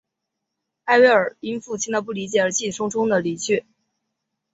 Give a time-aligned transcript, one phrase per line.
[0.85, 3.67] 艾薇尔因父亲的不理解而气冲冲地离去。